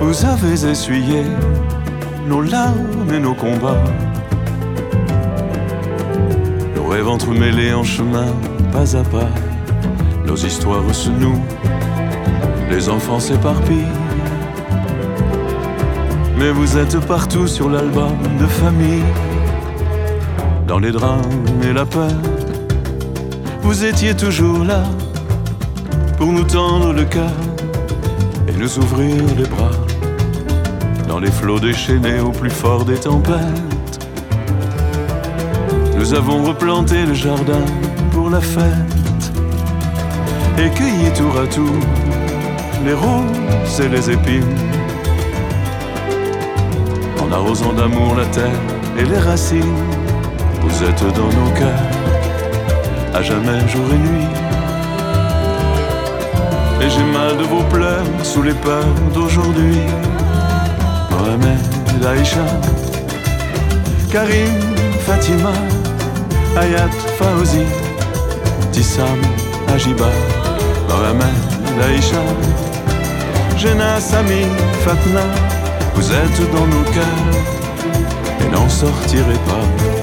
[0.01, 1.23] Vous avez essuyé
[2.29, 3.85] nos larmes et nos combats.
[6.77, 8.27] Nos rêves entremêlés en chemin,
[8.71, 9.31] pas à pas.
[10.27, 11.45] Nos histoires se nouent,
[12.71, 13.97] les enfants s'éparpillent.
[16.39, 19.05] Mais vous êtes partout sur l'album de famille,
[20.67, 22.11] dans les drames et la peur.
[23.63, 24.83] Vous étiez toujours là
[26.19, 27.37] pour nous tendre le cœur
[28.49, 29.71] et nous ouvrir les bras
[31.09, 33.37] dans les flots déchaînés au plus fort des tempêtes.
[35.97, 37.65] Nous avons replanté le jardin
[38.13, 39.02] pour la fête
[40.63, 41.75] et cueilli tour à tour
[42.85, 44.57] les roses et les épines.
[47.21, 48.61] En arrosant d'amour la terre
[48.99, 49.77] et les racines,
[50.61, 51.89] vous êtes dans nos cœurs,
[53.15, 54.31] à jamais jour et nuit.
[56.83, 59.79] Et j'ai mal de vos pleurs sous les peurs d'aujourd'hui.
[61.11, 62.47] Mohamed, Aïcha,
[64.11, 64.55] Karim,
[65.07, 65.53] Fatima,
[66.57, 67.65] Ayat, Fauzi,
[68.73, 69.21] Tissam,
[69.73, 70.42] Ajiba.
[70.93, 72.23] Mohamed, Aïcha,
[73.57, 74.45] Jena, Sami,
[74.85, 75.25] Fatna,
[75.95, 77.33] vous êtes dans nos cœurs
[78.41, 80.02] et n'en sortirez pas.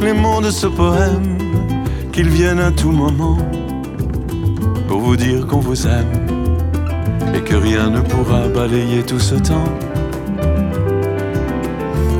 [0.00, 1.38] Les mots de ce poème,
[2.12, 3.38] qu'ils viennent à tout moment
[4.88, 6.26] pour vous dire qu'on vous aime
[7.34, 9.72] et que rien ne pourra balayer tout ce temps.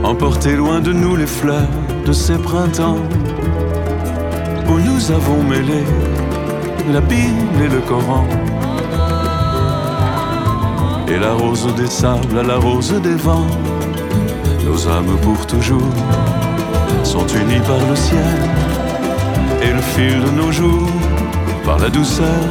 [0.04, 1.74] Emporter loin de nous les fleurs
[2.06, 3.02] de ces printemps
[4.68, 5.82] où nous avons mêlé
[6.92, 8.24] la Bible et le Coran.
[11.08, 13.46] Et la rose des sables à la rose des vents
[14.68, 15.94] nos âmes pour toujours
[17.02, 18.38] sont unies par le ciel
[19.62, 20.90] et le fil de nos jours
[21.64, 22.42] par la douceur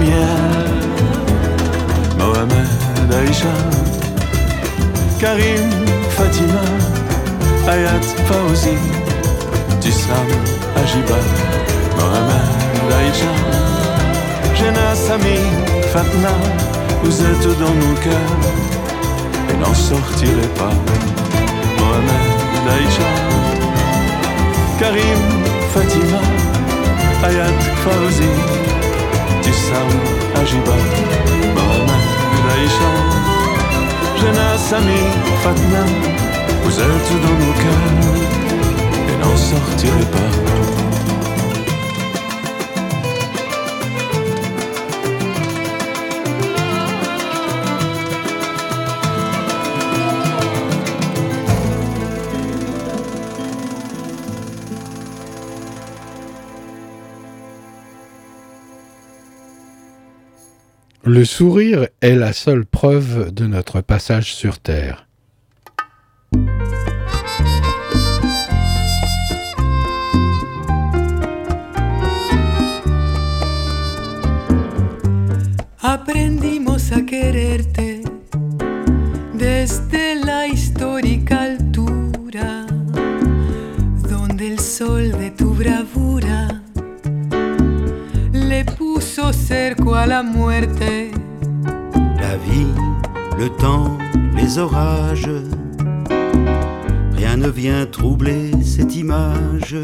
[0.00, 0.70] miel.
[2.18, 3.56] Mohamed, Aïcha,
[5.18, 5.70] Karim,
[6.16, 6.64] Fatima,
[7.68, 8.76] Ayat, Fauzi,
[9.80, 10.28] Tissam,
[10.82, 11.20] Ajiba,
[11.98, 13.32] Mohamed, Aïcha,
[14.58, 15.38] Jena, Sami,
[15.92, 16.34] Fatna,
[17.02, 18.40] vous êtes dans nos cœurs
[19.50, 21.31] et n'en sortirez pas.
[22.74, 23.10] Aïcha,
[24.78, 25.20] Karim,
[25.72, 26.20] Fatima,
[27.24, 28.30] Ayat, Fauzi,
[29.42, 29.90] Tissam,
[30.40, 30.76] Ajiba,
[31.54, 32.04] Mohamed,
[32.54, 32.90] Aïcha,
[34.20, 35.02] Jena, Sami,
[35.42, 35.84] Fatna,
[36.64, 37.90] vous êtes dans nos cœurs
[39.10, 40.30] et n'en sortirez pas.
[61.14, 65.06] Le sourire est la seule preuve de notre passage sur Terre.
[90.06, 91.10] La muerte.
[92.20, 92.74] La vie,
[93.38, 93.98] le temps,
[94.34, 95.30] les orages,
[97.12, 99.76] rien ne vient troubler cette image.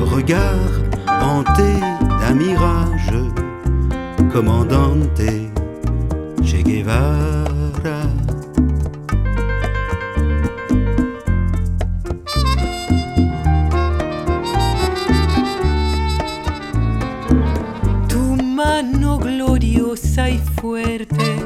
[0.00, 0.72] Regard
[1.20, 1.72] hanté
[2.20, 3.14] d'un mirage,
[4.32, 5.22] commandante
[6.44, 7.55] Che Guevara.
[20.18, 21.36] Y fuerte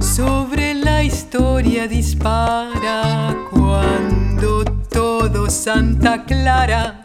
[0.00, 7.04] sobre la historia dispara cuando todo Santa Clara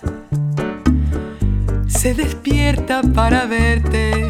[1.88, 4.28] se despierta para verte.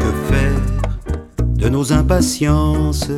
[0.00, 0.62] Que faire
[1.56, 3.10] de nos impatiences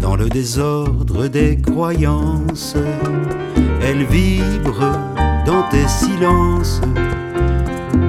[0.00, 2.74] dans le désordre des croyances?
[3.80, 4.98] Elles vibrent
[5.46, 6.80] dans tes silences,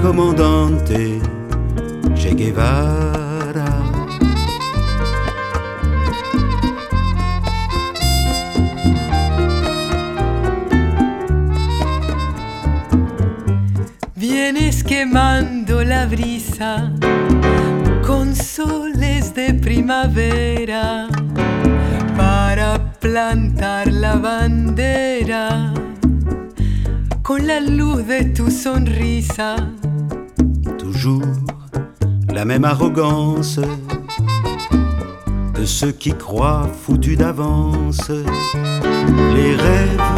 [0.01, 0.89] commandante
[2.57, 3.69] Guevara.
[14.15, 16.91] Vienes quemando la brisa
[18.03, 21.07] con soles de primavera
[22.17, 25.73] para plantar la bandera
[27.21, 29.57] con la luz de tu sonrisa.
[30.79, 31.46] Toujours
[32.37, 33.59] la même arrogance
[35.55, 38.11] de ceux qui croient foutus d'avance
[39.33, 40.11] les rêves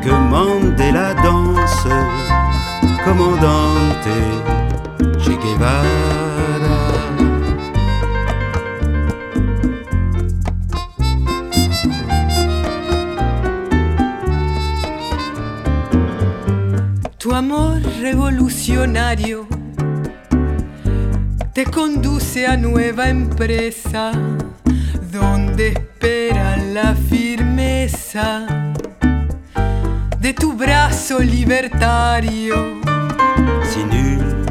[0.00, 1.88] que Mandela danse,
[3.04, 4.08] commandante
[5.18, 5.84] Che Guevara.
[17.18, 19.53] Tu amor revolucionario
[21.54, 24.10] te conduce a nueva empresa
[25.12, 28.44] donde espera la firmeza
[30.18, 32.56] de tu brazo libertario.
[33.62, 34.44] Si nul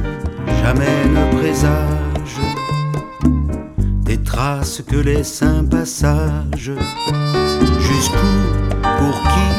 [0.61, 2.39] jamais ne présage
[4.05, 6.71] des traces que laisse un passage,
[7.79, 8.33] jusqu'où,
[8.81, 9.49] pour qui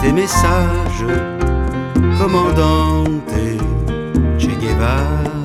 [0.00, 1.04] tes messages,
[2.18, 3.34] commandante
[4.38, 5.43] Che Guevara?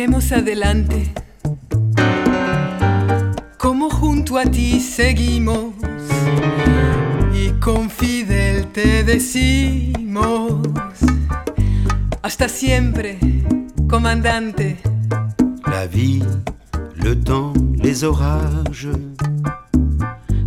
[0.00, 1.12] Seguiremos adelante,
[3.58, 5.74] como junto a ti seguimos
[7.34, 10.66] y con Fidel te decimos,
[12.22, 13.18] hasta siempre,
[13.90, 14.78] comandante.
[15.70, 16.24] La vie,
[16.96, 18.88] le temps, les orages,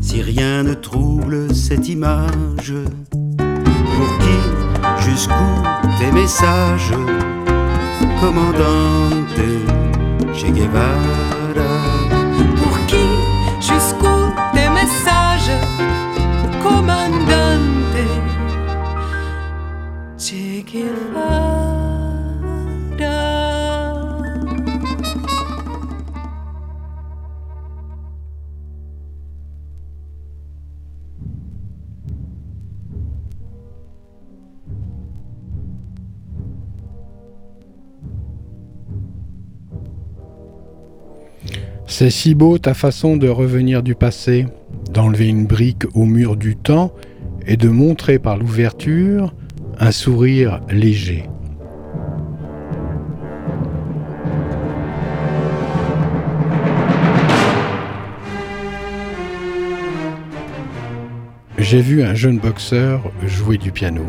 [0.02, 2.74] si rien ne trouble cette image,
[3.38, 5.62] pour qui, jusqu'où
[6.00, 6.92] tes messages?
[8.24, 9.44] Commandante
[10.34, 11.72] Che Guevara.
[12.56, 13.06] Pour qui
[13.60, 15.52] jusqu'où des messages,
[41.96, 44.48] C'est si beau ta façon de revenir du passé,
[44.92, 46.92] d'enlever une brique au mur du temps
[47.46, 49.36] et de montrer par l'ouverture
[49.78, 51.26] un sourire léger.
[61.60, 64.06] j'ai vu un jeune boxeur jouer du piano.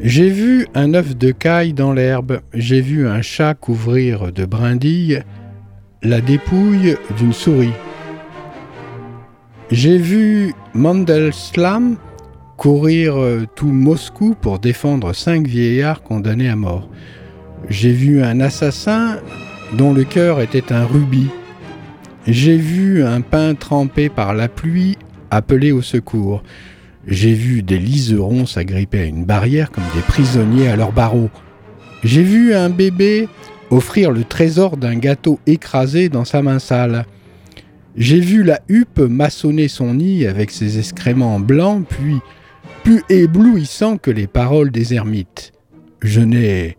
[0.00, 5.22] J'ai vu un œuf de caille dans l'herbe, j'ai vu un chat couvrir de brindilles
[6.02, 7.72] la dépouille d'une souris.
[9.70, 11.96] J'ai vu Mandelslam
[12.56, 16.88] courir euh, tout Moscou pour défendre cinq vieillards condamnés à mort.
[17.68, 19.18] J'ai vu un assassin
[19.74, 21.30] dont le cœur était un rubis.
[22.26, 24.98] J'ai vu un pain trempé par la pluie
[25.30, 26.42] appeler au secours.
[27.06, 31.30] J'ai vu des liserons s'agripper à une barrière comme des prisonniers à leurs barreaux.
[32.04, 33.28] J'ai vu un bébé
[33.72, 37.06] offrir le trésor d'un gâteau écrasé dans sa main sale.
[37.96, 42.18] J'ai vu la huppe maçonner son nid avec ses excréments blancs, puis
[42.84, 45.52] plus éblouissant que les paroles des ermites.
[46.02, 46.76] Je n'ai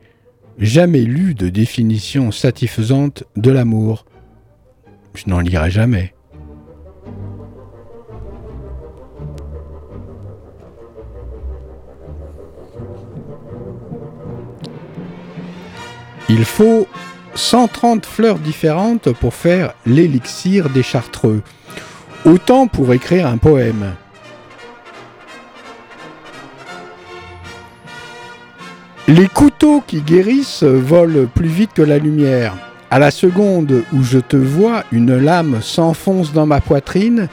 [0.60, 4.06] jamais lu de définition satisfaisante de l'amour.
[5.16, 6.14] Je n'en lirai jamais.
[16.30, 16.88] Il faut
[17.36, 21.42] 130 fleurs différentes pour faire l'élixir des chartreux.
[22.26, 23.96] Autant pour écrire un poème.
[29.10, 32.56] Les couteaux qui guérissent volent plus vite que la lumière.
[32.90, 37.28] À la seconde où je te vois, une lame s'enfonce dans ma poitrine,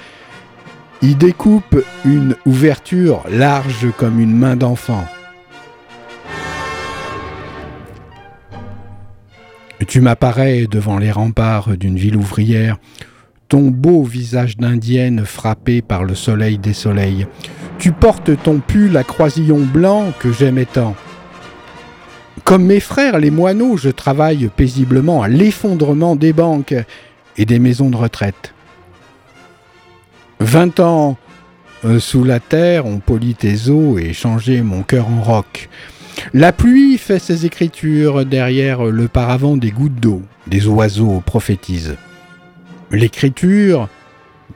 [1.01, 5.05] y découpe une ouverture large comme une main d'enfant.
[9.91, 12.79] Tu m'apparais devant les remparts d'une ville ouvrière,
[13.49, 17.27] ton beau visage d'indienne frappé par le soleil des soleils.
[17.81, 20.95] Tu portes ton pull à croisillon blanc que j'aimais tant.
[22.45, 26.77] Comme mes frères les moineaux, je travaille paisiblement à l'effondrement des banques
[27.37, 28.55] et des maisons de retraite.
[30.39, 31.17] Vingt ans
[31.85, 35.69] euh, sous la terre ont poli tes os et changé mon cœur en roc.
[36.33, 40.23] La pluie fait ses écritures derrière le paravent des gouttes d'eau.
[40.47, 41.97] Des oiseaux prophétisent.
[42.91, 43.89] L'écriture,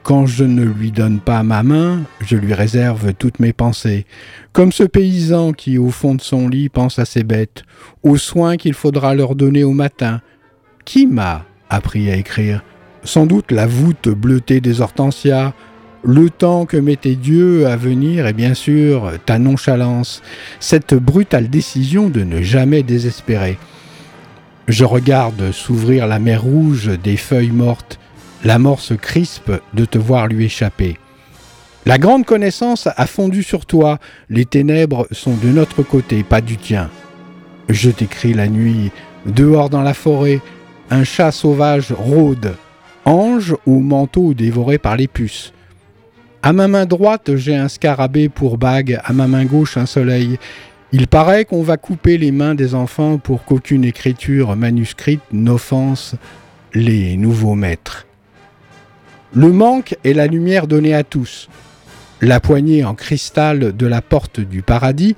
[0.03, 4.05] quand je ne lui donne pas ma main, je lui réserve toutes mes pensées.
[4.53, 7.63] Comme ce paysan qui, au fond de son lit, pense à ses bêtes,
[8.03, 10.21] aux soins qu'il faudra leur donner au matin.
[10.83, 12.63] Qui m'a appris à écrire?
[13.03, 15.53] Sans doute la voûte bleutée des hortensias,
[16.05, 20.21] le temps que mettait Dieu à venir et bien sûr ta nonchalance,
[20.59, 23.57] cette brutale décision de ne jamais désespérer.
[24.67, 27.99] Je regarde s'ouvrir la mer rouge des feuilles mortes,
[28.43, 30.97] la mort se crispe de te voir lui échapper.
[31.87, 33.99] La grande connaissance a fondu sur toi,
[34.29, 36.89] les ténèbres sont de notre côté, pas du tien.
[37.69, 38.91] Je t'écris la nuit,
[39.25, 40.39] dehors dans la forêt,
[40.91, 42.55] un chat sauvage rôde,
[43.05, 45.51] ange au manteau dévoré par les puces.
[46.45, 50.37] À ma main droite, j'ai un scarabée pour bague, à ma main gauche, un soleil.
[50.91, 56.13] Il paraît qu'on va couper les mains des enfants pour qu'aucune écriture manuscrite n'offense
[56.75, 58.05] les nouveaux maîtres.
[59.33, 61.49] Le manque est la lumière donnée à tous.
[62.21, 65.15] La poignée en cristal de la porte du paradis,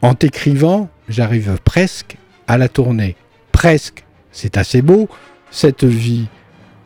[0.00, 3.16] en t'écrivant, j'arrive presque à la tourner.
[3.50, 5.08] Presque, c'est assez beau,
[5.50, 6.28] cette vie.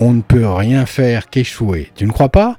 [0.01, 1.91] On ne peut rien faire qu'échouer.
[1.95, 2.57] Tu ne crois pas?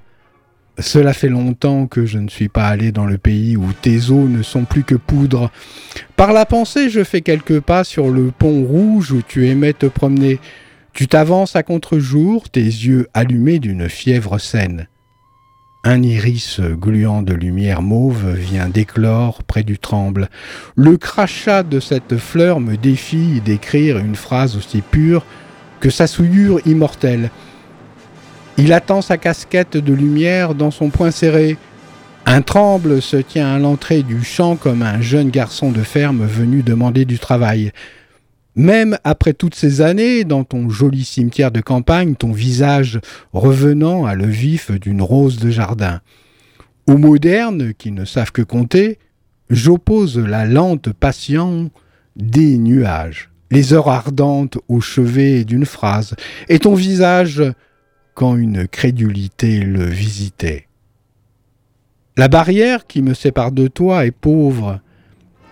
[0.80, 4.28] Cela fait longtemps que je ne suis pas allé dans le pays où tes eaux
[4.28, 5.52] ne sont plus que poudre.
[6.16, 9.86] Par la pensée, je fais quelques pas sur le pont rouge où tu aimais te
[9.86, 10.40] promener.
[10.94, 14.88] Tu t'avances à contre-jour, tes yeux allumés d'une fièvre saine.
[15.84, 20.30] Un iris gluant de lumière mauve vient d'éclore près du tremble.
[20.76, 25.26] Le crachat de cette fleur me défie d'écrire une phrase aussi pure
[25.82, 27.30] que sa souillure immortelle.
[28.58, 31.58] Il attend sa casquette de lumière dans son poing serré.
[32.28, 36.62] Un tremble se tient à l'entrée du champ comme un jeune garçon de ferme venu
[36.62, 37.72] demander du travail.
[38.56, 43.00] Même après toutes ces années, dans ton joli cimetière de campagne, ton visage
[43.34, 46.02] revenant à le vif d'une rose de jardin.
[46.86, 49.00] Aux modernes qui ne savent que compter,
[49.50, 51.72] j'oppose la lente passion
[52.16, 56.16] des nuages, les heures ardentes au chevet d'une phrase,
[56.50, 57.42] et ton visage
[58.14, 60.68] quand une crédulité le visitait.
[62.16, 64.80] La barrière qui me sépare de toi est pauvre.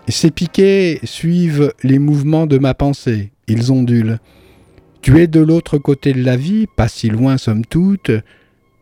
[0.07, 4.20] Ces piquets suivent les mouvements de ma pensée, ils ondulent.
[5.01, 8.12] Tu es de l'autre côté de la vie, pas si loin somme toute,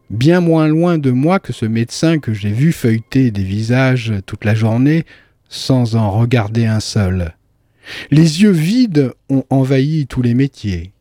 [0.09, 4.43] bien moins loin de moi que ce médecin que j'ai vu feuilleter des visages toute
[4.43, 5.05] la journée
[5.47, 7.35] sans en regarder un seul.
[8.11, 10.91] Les yeux vides ont envahi tous les métiers.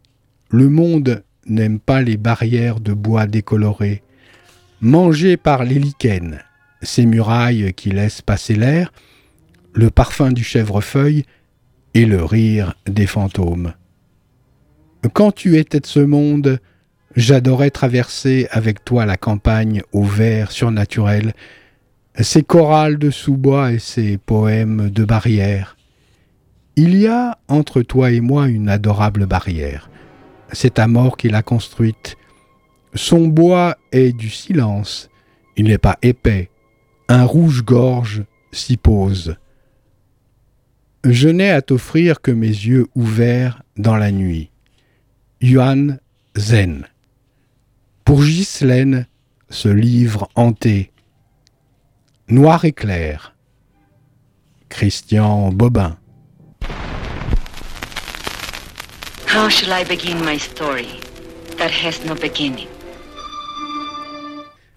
[0.51, 4.03] Le monde n'aime pas les barrières de bois décolorées.
[4.81, 6.39] Mangé par les lichens,
[6.83, 8.93] ces murailles qui laissent passer l'air,
[9.75, 11.25] le parfum du chèvrefeuille
[11.95, 13.75] et le rire des fantômes.
[15.13, 16.61] Quand tu étais de ce monde,
[17.17, 21.35] j'adorais traverser avec toi la campagne au vert surnaturel,
[22.21, 25.77] ces chorales de sous-bois et ces poèmes de barrière.
[26.77, 29.91] Il y a entre toi et moi une adorable barrière.
[30.53, 32.17] C'est mort qui l'a construite.
[32.95, 35.11] Son bois est du silence.
[35.57, 36.51] Il n'est pas épais.
[37.09, 39.37] Un rouge-gorge s'y pose.
[41.05, 44.51] Je n'ai à t'offrir que mes yeux ouverts dans la nuit.
[45.41, 46.01] Yuan
[46.37, 46.87] Zen.
[48.05, 49.07] Pour Ghislaine,
[49.51, 50.93] ce livre hanté.
[52.29, 53.37] Noir et clair.
[54.69, 55.99] Christian Bobin.
[59.39, 60.89] How shall I begin my story
[61.59, 62.67] that has no beginning?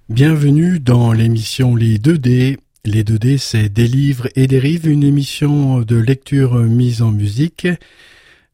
[0.08, 2.60] Bienvenue dans l'émission Les 2D.
[2.86, 7.68] Les 2D, c'est des livres et des rives, une émission de lecture mise en musique.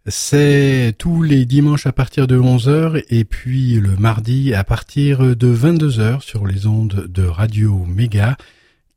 [0.06, 5.54] C'est tous les dimanches à partir de 11h et puis le mardi à partir de
[5.54, 8.38] 22h sur les ondes de Radio Méga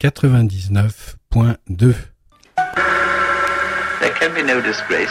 [0.01, 1.95] 99.2.
[4.01, 5.11] There can be no disgrace